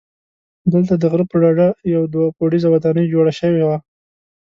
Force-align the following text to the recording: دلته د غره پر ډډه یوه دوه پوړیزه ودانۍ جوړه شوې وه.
دلته 0.73 0.93
د 0.97 1.03
غره 1.11 1.25
پر 1.29 1.37
ډډه 1.41 1.67
یوه 1.93 2.07
دوه 2.13 2.27
پوړیزه 2.37 2.67
ودانۍ 2.71 3.05
جوړه 3.13 3.31
شوې 3.39 3.63
وه. 3.67 3.77